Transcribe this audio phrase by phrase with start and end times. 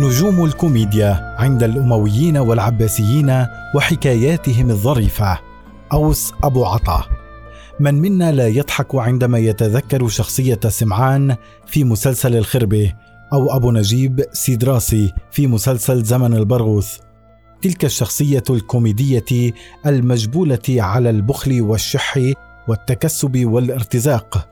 [0.00, 5.38] نجوم الكوميديا عند الأمويين والعباسيين وحكاياتهم الظريفة.
[5.92, 7.04] أوس أبو عطا.
[7.80, 12.92] من منا لا يضحك عندما يتذكر شخصية سمعان في مسلسل الخربة
[13.32, 16.98] أو أبو نجيب سيدراسي في مسلسل زمن البرغوث.
[17.62, 19.52] تلك الشخصية الكوميدية
[19.86, 22.18] المجبولة على البخل والشح
[22.68, 24.48] والتكسب والارتزاق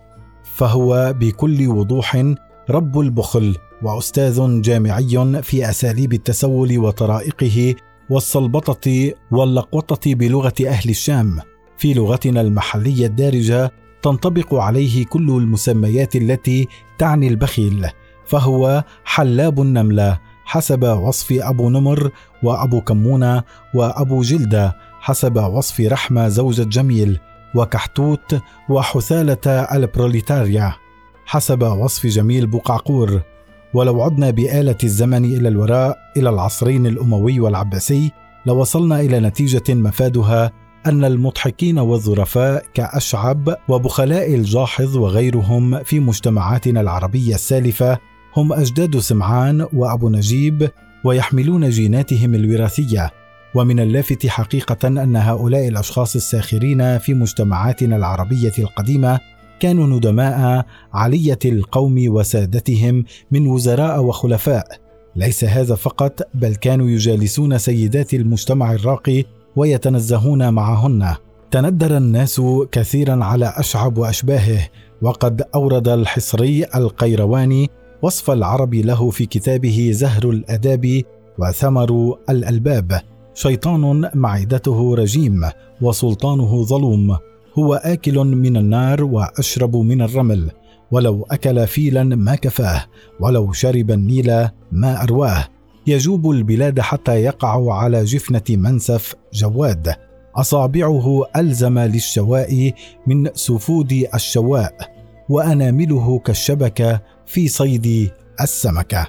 [0.56, 2.34] فهو بكل وضوح
[2.70, 7.74] رب البخل وأستاذ جامعي في أساليب التسول وطرائقه
[8.10, 11.40] والسلبطه واللقوطة بلغة أهل الشام.
[11.78, 16.68] في لغتنا المحلية الدارجة تنطبق عليه كل المسميات التي
[16.98, 17.86] تعني البخيل
[18.26, 22.10] فهو حلاب النملة حسب وصف أبو نمر
[22.42, 23.42] وأبو كمونة
[23.74, 27.18] وأبو جلدة حسب وصف رحمة زوجة جميل
[27.54, 30.87] وكحتوت وحثالة البروليتاريا.
[31.28, 33.20] حسب وصف جميل بقعقور
[33.74, 38.12] ولو عدنا بآلة الزمن إلى الوراء إلى العصرين الأموي والعباسي
[38.46, 40.52] لوصلنا إلى نتيجة مفادها
[40.86, 47.98] أن المضحكين والظرفاء كأشعب وبخلاء الجاحظ وغيرهم في مجتمعاتنا العربية السالفة
[48.36, 50.70] هم أجداد سمعان وأبو نجيب
[51.04, 53.10] ويحملون جيناتهم الوراثية.
[53.54, 59.20] ومن اللافت حقيقة أن هؤلاء الأشخاص الساخرين في مجتمعاتنا العربية القديمة
[59.60, 64.66] كانوا ندماء علية القوم وسادتهم من وزراء وخلفاء.
[65.16, 69.24] ليس هذا فقط بل كانوا يجالسون سيدات المجتمع الراقي
[69.56, 71.14] ويتنزهون معهن.
[71.50, 72.42] تندر الناس
[72.72, 74.68] كثيرا على أشعب واشباهه
[75.02, 77.70] وقد أورد الحصري القيرواني
[78.02, 81.02] وصف العرب له في كتابه زهر الأداب
[81.38, 83.00] وثمر الألباب.
[83.34, 85.40] شيطان معدته رجيم
[85.82, 87.16] وسلطانه ظلوم.
[87.54, 90.50] هو آكل من النار وأشرب من الرمل
[90.90, 92.84] ولو أكل فيلا ما كفاه
[93.20, 95.44] ولو شرب النيل ما أرواه.
[95.86, 99.94] يجوب البلاد حتى يقع على جفنة منسف جواد.
[100.36, 102.72] أصابعه ألزم للشواء
[103.06, 104.74] من سفود الشواء
[105.28, 109.08] وأنامله كالشبكة في صيد السمكه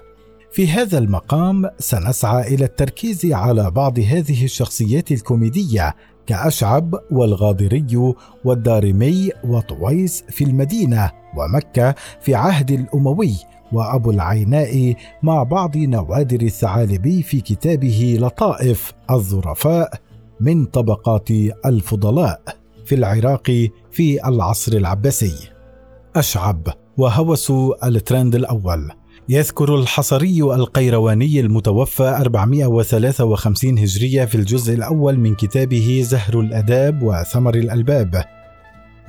[0.52, 5.96] في هذا المقام سنسعى إلى التركيز على بعض هذه الشخصيات الكوميدية
[6.30, 8.14] كأشعب والغاضري
[8.46, 13.36] والدارمي وطويس في المدينة ومكة في عهد الأموي
[13.72, 19.94] وأبو العيناء مع بعض نوادر الثعالبي في كتابه لطائف الظرفاء
[20.40, 21.32] من طبقات
[21.66, 22.42] الفضلاء
[22.86, 25.50] في العراق في العصر العباسي.
[26.16, 27.52] أشعب وهوس
[27.84, 28.92] الترند الأول.
[29.32, 38.24] يذكر الحصري القيرواني المتوفى 453 هجرية في الجزء الأول من كتابه زهر الأداب وثمر الألباب.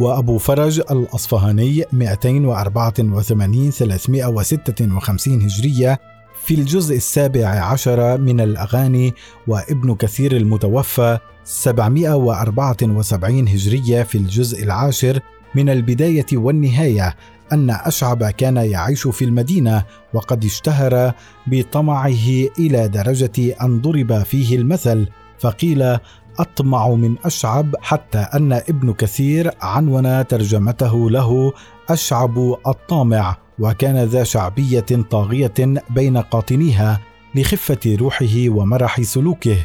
[0.00, 6.00] وأبو فرج الأصفهاني 284 356 هجرية
[6.44, 9.14] في الجزء السابع عشر من الأغاني
[9.46, 15.20] وابن كثير المتوفى 774 هجرية في الجزء العاشر
[15.54, 17.16] من البداية والنهاية
[17.52, 19.84] أن أشعب كان يعيش في المدينة
[20.14, 21.12] وقد اشتهر
[21.46, 25.98] بطمعه إلى درجة أن ضرب فيه المثل فقيل
[26.38, 31.52] أطمع من أشعب حتى أن ابن كثير عنون ترجمته له
[31.88, 35.54] أشعب الطامع وكان ذا شعبية طاغية
[35.90, 37.00] بين قاطنيها
[37.34, 39.56] لخفة روحه ومرح سلوكه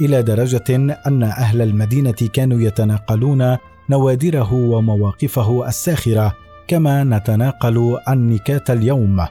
[0.00, 3.56] إلى درجة أن أهل المدينة كانوا يتناقلون
[3.90, 6.47] نوادره ومواقفه الساخرة.
[6.68, 9.26] كما نتناقل عن نكات اليوم.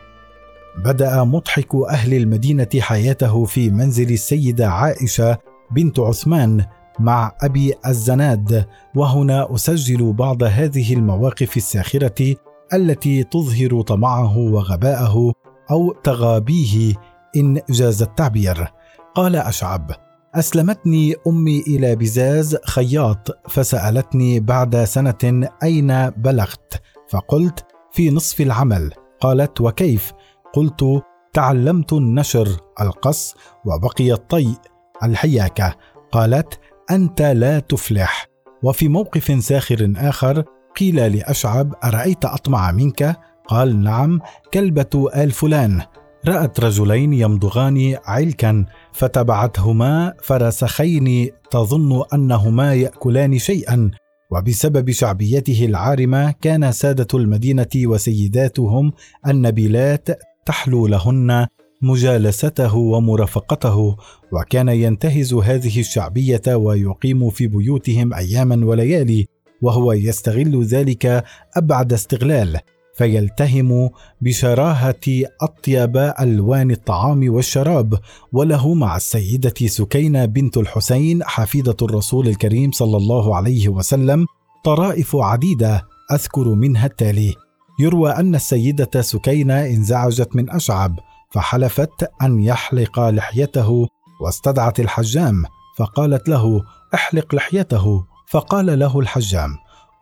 [0.85, 5.37] بدأ مضحك أهل المدينة حياته في منزل السيدة عائشة
[5.71, 6.65] بنت عثمان
[6.99, 8.65] مع أبي الزناد
[8.95, 12.35] وهنا أسجل بعض هذه المواقف الساخرة
[12.73, 15.33] التي تظهر طمعه وغباءه
[15.71, 16.93] أو تغابيه
[17.37, 18.67] إن جاز التعبير.
[19.15, 19.91] قال أشعب
[20.35, 26.81] أسلمتني أمي إلى بزاز خياط فسألتني بعد سنة أين بلغت.
[27.09, 28.91] فقلت في نصف العمل.
[29.21, 30.11] قالت وكيف؟
[30.53, 32.47] قلت تعلمت النشر
[32.81, 34.55] القص وبقي الطيء
[35.03, 35.75] الحياكة.
[36.11, 36.59] قالت
[36.91, 38.27] أنت لا تفلح.
[38.63, 40.43] وفي موقف ساخر آخر
[40.79, 43.17] قيل لأشعب أرأيت أطمع منك؟
[43.47, 44.19] قال نعم
[44.53, 45.81] كلبة آل فلان.
[46.27, 53.91] رأت رجلين يمضغان علكا فتبعتهما فرسخين تظن أنهما يأكلان شيئا.
[54.31, 58.93] وبسبب شعبيته العارمة كان سادة المدينة وسيداتهم
[59.27, 60.07] النبيلات
[60.45, 61.47] تحلو لهن
[61.81, 63.97] مجالسته ومرافقته
[64.31, 69.27] وكان ينتهز هذه الشعبية ويقيم في بيوتهم اياما وليالي
[69.61, 71.23] وهو يستغل ذلك
[71.57, 72.59] أبعد استغلال.
[72.97, 73.89] فيلتهم
[74.21, 77.99] بشراهة أطيب ألوان الطعام والشراب.
[78.33, 84.25] وله مع السيدة سكينة بنت الحسين حفيده الرسول الكريم صلى الله عليه وسلم
[84.63, 87.33] طرائف عديدة أذكر منها التالي.
[87.79, 90.99] يروى أن السيدة سكينة انزعجت من أشعب
[91.31, 93.87] فحلفت أن يحلق لحيته
[94.21, 95.43] واستدعت الحجام
[95.77, 96.61] فقالت له
[96.93, 98.03] احلق لحيته.
[98.27, 99.49] فقال له الحجام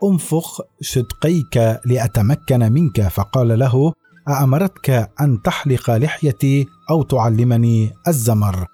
[0.09, 3.01] أنفخ شدقيك لأتمكن منك.
[3.07, 3.93] فقال له
[4.29, 8.65] أأمرتك أن تحلق لحيتي أو تعلمني الزمر؟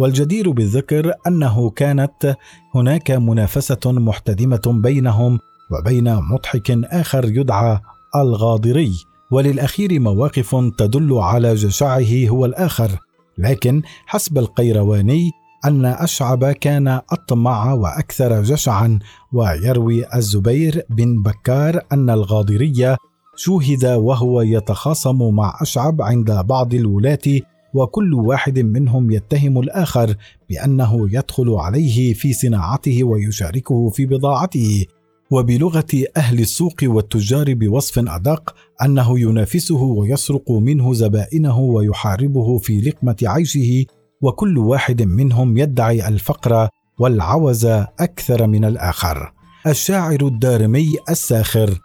[0.00, 2.36] والجدير بالذكر أنه كانت
[2.74, 5.38] هناك منافسة محتدمة بينهم
[5.70, 7.80] وبين مضحك آخر يدعى
[8.16, 8.92] الغاضري.
[9.30, 12.90] وللأخير مواقف تدل على جشعه هو الآخر.
[13.38, 15.30] لكن حسب القيرواني
[15.64, 18.98] أن أشعب كان أطمع وأكثر جشعا
[19.32, 22.96] ويروي الزبير بن بكار أن الغاضرية
[23.36, 27.40] شوهد وهو يتخاصم مع أشعب عند بعض الولاة
[27.74, 30.14] وكل واحد منهم يتهم الآخر
[30.50, 34.86] بأنه يدخل عليه في صناعته ويشاركه في بضاعته.
[35.30, 43.84] وبلغة أهل السوق والتجار بوصف أدق أنه ينافسه ويسرق منه زبائنه ويحاربه في لقمة عيشه
[44.22, 46.68] وكل واحد منهم يدعي الفقر
[46.98, 47.64] والعوز
[48.00, 49.32] أكثر من الآخر.
[49.66, 51.80] الشاعر الدارمي الساخر.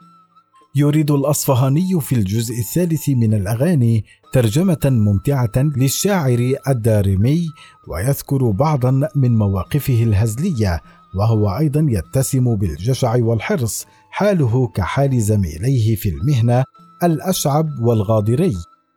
[0.77, 7.47] يريد الأصفهاني في الجزء الثالث من الأغاني ترجمة ممتعة للشاعر الدارمي
[7.87, 10.81] ويذكر بعضا من مواقفه الهزلية
[11.15, 16.63] وهو أيضا يتسم بالجشع والحرص حاله كحال زميليه في المهنة
[17.03, 18.53] الأشعب والغاضري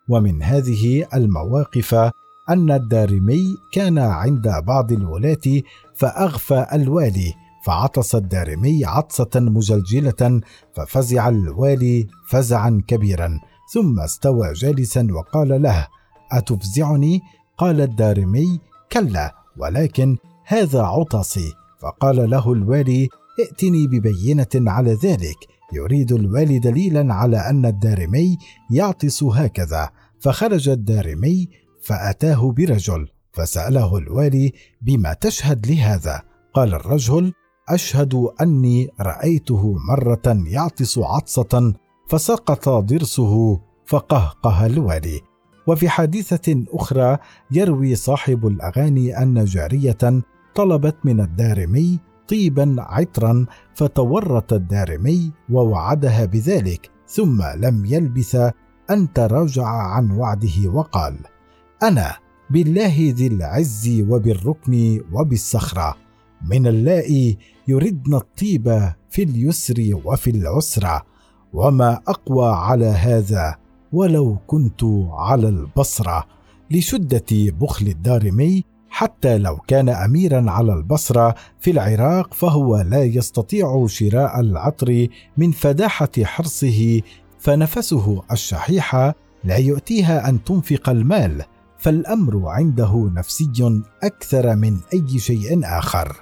[0.09, 2.11] ومن هذه المواقف
[2.51, 5.63] أن الدارمي كان عند بعض الولاة
[5.95, 7.35] فأغفى الوالي
[7.65, 10.41] فعطس الدارمي عطسة مجلجلة
[10.75, 13.41] ففزع الوالي فزعا كبيرا
[13.73, 15.87] ثم استوى جالسا وقال له
[16.33, 17.21] أتفزعني؟
[17.59, 18.61] قال الدارمي
[18.93, 23.09] كلا ولكن هذا عطسي فقال له الوالي
[23.41, 25.37] ائتني ببينة على ذلك
[25.73, 28.39] يريد الوالي دليلا على أن الدارمي
[28.71, 29.91] يعطس هكذا
[30.21, 31.49] فخرج الدارمي
[31.89, 34.53] فأتاه برجل فسأله الوالي
[34.83, 36.23] بما تشهد لهذا؟
[36.55, 37.33] قال الرجل
[37.69, 41.75] أشهد أني رأيته مرة يعطس عطسة
[42.09, 45.21] فسقط ضرسه فقهقه الوالي.
[45.67, 47.19] وفي حادثة أخرى
[47.51, 50.23] يروي صاحب الأغاني أن جارية
[50.55, 51.99] طلبت من الدارمي
[52.29, 58.53] طيبا عطرا فتورط الدارمي ووعدها بذلك ثم لم يلبث
[58.91, 61.19] أن تراجع عن وعده وقال
[61.83, 62.17] أنا
[62.51, 65.97] بالله ذي العز وبالركن وبالصخرة.
[66.51, 67.39] من اللائي
[67.69, 71.03] يردن الطيب في اليسر وفي العسره
[71.53, 73.57] وما أقوى على هذا
[73.93, 74.81] ولو كنت
[75.11, 76.25] على البصره
[76.71, 84.41] لشدة بخل الدارمي حتى لو كان اميرا على البصره في العراق فهو لا يستطيع شراء
[84.41, 87.01] العطر من فداحة حرصه
[87.39, 89.15] فنفسه الشحيحة
[89.45, 91.45] لا يؤتيها أن تنفق المال.
[91.79, 96.17] فالأمر عنده نفسي أكثر من أي شيء آخر.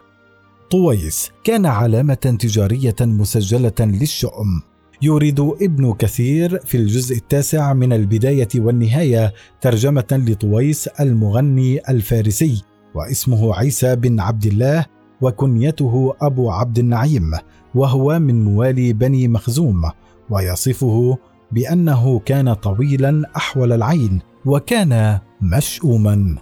[0.70, 4.63] طويس كان علامة تجارية مسجلة للشؤم.
[5.03, 12.63] يورد ابن كثير في الجزء التاسع من البداية والنهاية ترجمة لطويس المغني الفارسي
[12.94, 14.86] واسمه عيسى بن عبد الله
[15.20, 17.32] وكنيته أبو عبد النعيم
[17.75, 19.91] وهو من موالي بني مخزوم
[20.31, 21.19] ويصفه
[21.53, 26.36] بأنه كان طويلا أحول العين وكان مشؤوما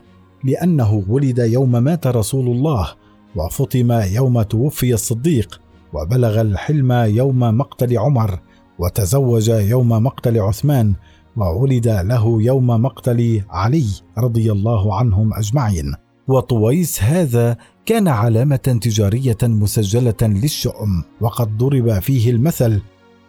[0.45, 2.89] لأنه ولد يوم مات رسول الله
[3.37, 5.61] وفطم يوم توفي الصديق
[5.93, 8.39] وبلغ الحلم يوم مقتل عمر
[8.79, 10.95] وتزوج يوم مقتل عثمان
[11.37, 13.87] وولد له يوم مقتل علي
[14.19, 15.95] رضي الله عنهم أجمعين.
[16.29, 17.57] وطويس هذا
[17.87, 22.83] كان علامة تجارية مسجلة للشؤم وقد ضرب فيه المثل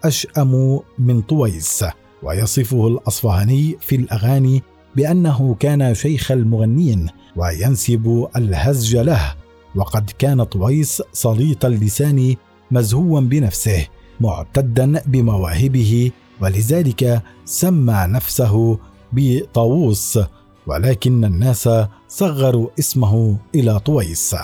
[0.03, 1.85] أشأم من طويس.
[2.25, 4.63] ويصفه الأصفهاني في الأغاني
[4.95, 9.35] بأنه كان شيخ المغنين وينسب الهزج له
[9.75, 12.35] وقد كان طويس سليط اللسان
[12.71, 13.87] مزهوا بنفسه
[14.19, 18.79] معتدا بمواهبه ولذلك سمى نفسه
[19.13, 20.19] بطاووس
[20.67, 21.69] ولكن الناس
[22.07, 24.35] صغروا اسمه إلى طويس.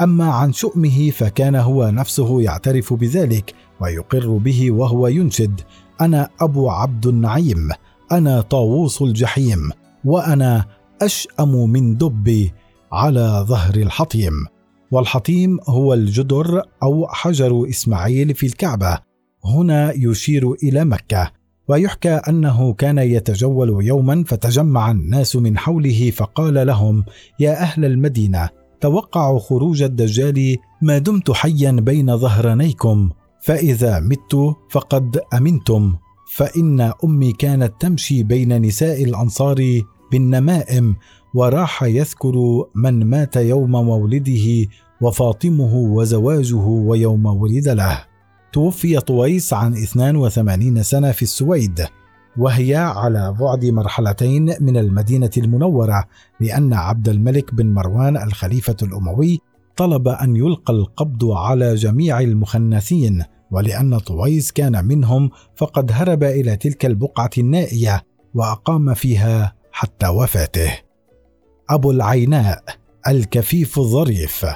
[0.00, 5.60] أما عن شؤمه فكان هو نفسه يعترف بذلك ويقر به وهو ينشد
[6.02, 7.68] أنا أبو عبد النعيم
[8.12, 9.70] أنا طاووس الجحيم
[10.04, 10.64] وأنا
[11.02, 12.52] أشأم من دبي
[12.92, 14.32] على ظهر الحطيم.
[14.90, 18.98] والحطيم هو الجدر أو حجر إسماعيل في الكعبة.
[19.44, 21.30] هنا يشير إلى مكة
[21.68, 27.04] ويحكى أنه كان يتجول يوما فتجمع الناس من حوله فقال لهم
[27.40, 28.48] يا أهل المدينة
[28.80, 33.10] توقعوا خروج الدجال ما دمت حيا بين ظهرانيكم
[33.42, 35.94] فإذا مت فقد أمنتم
[36.32, 39.82] فإن أمي كانت تمشي بين نساء الأنصار
[40.12, 40.96] بالنمائم
[41.34, 44.66] وراح يذكر من مات يوم مولده
[45.00, 48.04] وفاطمه وزواجه ويوم ولد له.
[48.52, 51.86] توفي طويس عن 82 سنة في السويد
[52.36, 56.04] وهي على بعد مرحلتين من المدينة المنورة
[56.40, 59.40] لأن عبد الملك بن مروان الخليفة الأموي
[59.76, 66.86] طلب أن يلقى القبض على جميع المخنثين ولأن طويس كان منهم فقد هرب إلى تلك
[66.86, 68.02] البقعة النائية
[68.34, 70.78] وأقام فيها حتى وفاته.
[71.70, 72.62] أبو العيناء
[73.08, 74.46] الكفيف الظريف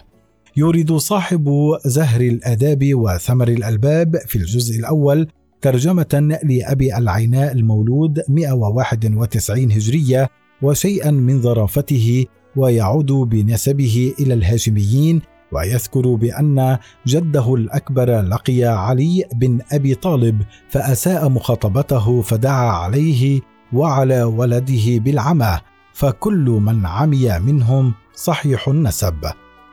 [0.57, 5.29] يورد صاحب زهر الآداب وثمر الألباب في الجزء الأول
[5.61, 10.29] ترجمة لأبي العيناء المولود 191 هجرية
[10.63, 15.23] وشيئا من ظرافته ويعود بنسبه إلى الهاشميين
[15.53, 23.41] ويذكر بأن جده الأكبر لقي علي بن أبي طالب فأساء مخاطبته فدعا عليه
[23.73, 25.59] وعلى ولده بالعمى
[25.93, 29.15] فكل من عمي منهم صحيح النسب.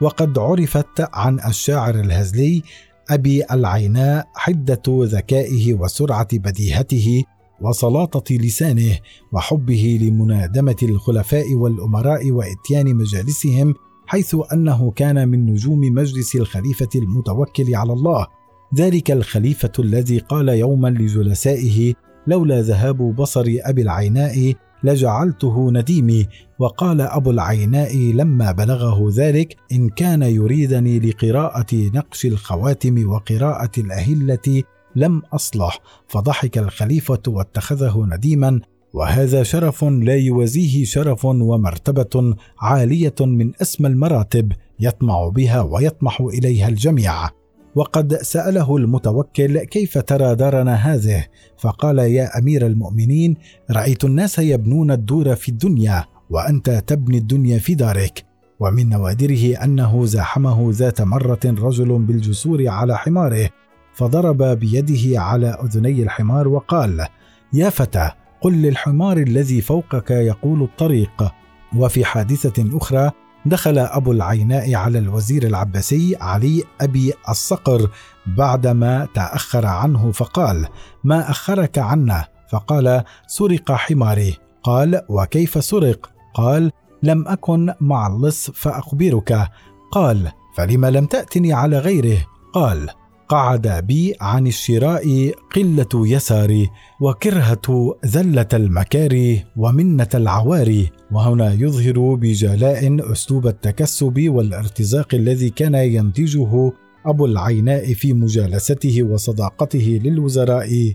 [0.02, 2.64] وقد عرفت عن الشاعر الهزلي
[3.10, 7.24] أبي العيناء حدة ذكائه وسرعة بديهته
[7.62, 8.98] وسلاطة لسانه
[9.32, 13.74] وحبه لمنادمة الخلفاء والأمراء وإتيان مجالسهم
[14.08, 18.28] حيث أنه كان من نجوم مجلس الخليفة المتوكل على الله.
[18.76, 21.94] ذلك الخليفة الذي قال يوما لجلسائه
[22.28, 26.28] لولا ذهاب بصر أبي العيناء لجعلته نديمي.
[26.60, 34.64] وقال أبو العيناء لما بلغه ذلك إن كان يريدني لقراءة نقش الخواتم وقراءة الأهلة
[34.96, 38.62] لم أصلح فضحك الخليفة واتخذه نديما
[38.94, 47.30] وهذا شرف لا يوازيه شرف ومرتبة عالية من اسمى المراتب يطمع بها ويطمح إليها الجميع.
[47.76, 51.26] وقد سأله المتوكل كيف ترى دارنا هذه؟
[51.58, 53.36] فقال يا أمير المؤمنين
[53.72, 58.26] رأيت الناس يبنون الدور في الدنيا وأنت تبني الدنيا في دارك.
[58.60, 63.50] ومن نوادره أنه زاحمه ذات مرة رجل بالجسور على حماره
[63.94, 67.08] فضرب بيده على أذني الحمار وقال
[67.54, 71.34] يا فتى قل للحمار الذي فوقك يقول الطريق.
[71.76, 73.12] وفي حادثة أخرى
[73.46, 77.90] دخل أبو العيناء على الوزير العباسي علي أبي الصقر
[78.26, 80.68] بعدما تأخر عنه فقال
[81.04, 84.38] ما أخرك عنا؟ فقال سرق حماري.
[84.64, 86.72] قال وكيف سرق؟ قال
[87.04, 89.50] لم أكن مع اللص فأخبرك.
[89.92, 92.90] قال فلم لم تأتني على غيره؟ قال
[93.34, 96.70] قعد بي عن الشراء قلة يساري
[97.02, 106.72] وكرهة ذلة المكاري ومنة العواري وهنا يظهر بجلاء أسلوب التكسب والارتزاق الذي كان ينتجه
[107.06, 110.94] أبو العيناء في مجالسته وصداقته للوزراء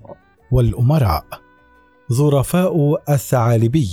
[0.53, 1.25] والأمراء.
[2.13, 3.89] ظرفاء الثعالبي.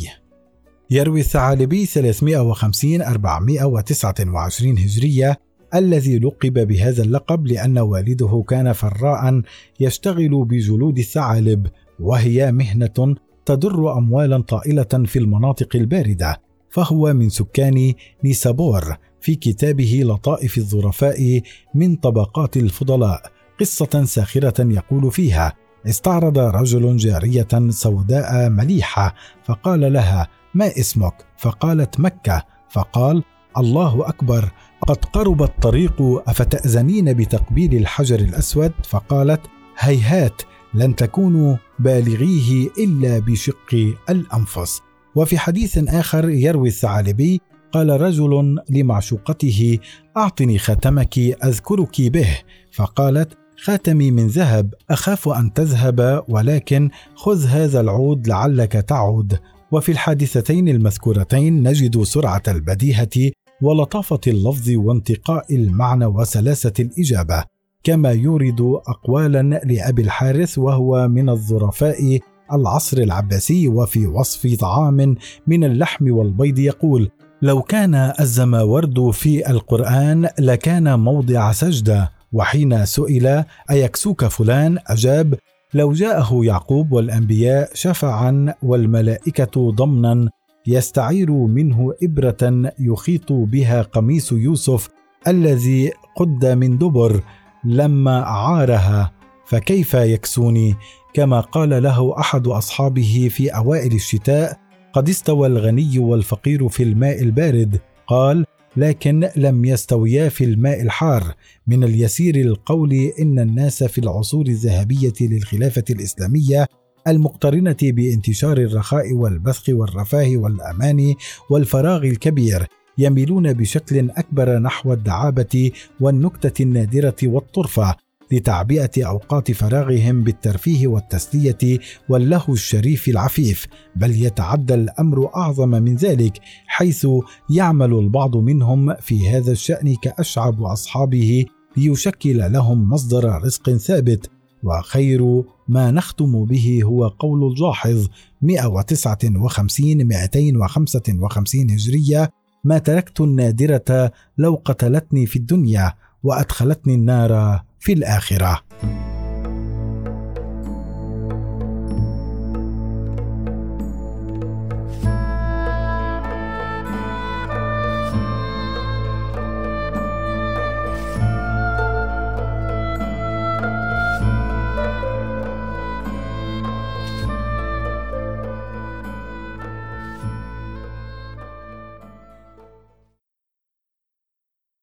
[0.91, 5.39] يروي الثعالبي 350 429 هجرية
[5.75, 9.41] الذي لقب بهذا اللقب لأن والده كان فراء
[9.79, 11.67] يشتغل بجلود الثعالب
[11.99, 13.15] وهي مهنة
[13.45, 21.41] تدر أموالا طائلة في المناطق الباردة فهو من سكان نيسابور في كتابه لطائف الظرفاء
[21.75, 23.21] من طبقات الفضلاء
[23.59, 25.53] قصة ساخرة يقول فيها
[25.87, 33.23] استعرض رجل جارية سوداء مليحة فقال لها ما اسمك؟ فقالت مكة فقال
[33.57, 34.51] الله أكبر
[34.87, 39.41] قد قرب الطريق افتازنين بتقبيل الحجر الأسود؟ فقالت
[39.77, 40.41] هيهات
[40.73, 44.81] لن تكونوا بالغيه إلا بشق الأنفس.
[45.15, 49.79] وفي حديث آخر يروي الثعالبي قال رجل لمعشوقته
[50.17, 52.39] أعطني خاتمك أذكرك به.
[52.71, 59.39] فقالت خاتمي من ذهب أخاف أن تذهب ولكن خذ هذا العود لعلك تعود.
[59.71, 63.31] وفي الحادثتين المذكورتين نجد سرعة البديهة
[63.61, 67.43] ولطافة اللفظ وانتقاء المعنى وسلاسة الإجابة
[67.83, 72.19] كما يورد اقوالا لأبي الحارث وهو من الظرفاء
[72.53, 75.15] العصر العباسي وفي وصف طعام
[75.47, 77.09] من اللحم والبيض يقول
[77.41, 85.35] لو كان الزماورد في القرآن لكان موضع سجدة وحين سئل أيكسوك فلان؟ أجاب
[85.73, 90.29] لو جاءه يعقوب والأنبياء شفعا والملائكة ضمنا
[90.67, 94.89] يستعير منه إبرة يخيط بها قميص يوسف
[95.27, 97.23] الذي قد من دبر
[97.63, 99.11] لما عارها.
[99.45, 100.75] فكيف يكسوني؟
[101.13, 104.59] كما قال له أحد أصحابه في أوائل الشتاء
[104.93, 107.79] قد استوى الغني والفقير في الماء البارد.
[108.07, 108.45] قال
[108.77, 111.33] لكن لم يستويا في الماء الحار.
[111.67, 116.67] من اليسير القول إن الناس في العصور الذهبية للخلافة الإسلامية
[117.07, 121.15] المقترنة بانتشار الرخاء والبثق والرفاه والأمان
[121.49, 127.95] والفراغ الكبير يميلون بشكل أكبر نحو الدعابة والنكتة النادرة والطرفة
[128.31, 137.07] لتعبئة أوقات فراغهم بالترفيه والتسلية واللهو الشريف العفيف بل يتعدى الأمر أعظم من ذلك حيث
[137.49, 141.45] يعمل البعض منهم في هذا الشأن كأشعب أصحابه
[141.77, 144.29] ليشكل لهم مصدر رزق ثابت
[144.65, 148.07] وخير ما نختم به هو قول الجاحظ
[148.41, 152.31] 159 255 هجرية
[152.63, 155.93] ما تركت النادرة لو قتلتني في الدنيا
[156.23, 158.61] وأدخلتني النار في الآخرة.